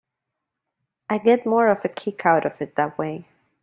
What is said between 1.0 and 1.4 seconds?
I